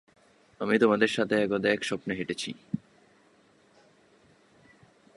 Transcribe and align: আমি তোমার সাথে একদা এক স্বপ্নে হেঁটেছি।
আমি 0.59 0.75
তোমার 0.79 1.07
সাথে 1.07 1.35
একদা 1.35 1.69
এক 1.69 1.81
স্বপ্নে 1.83 2.13
হেঁটেছি। 2.15 2.53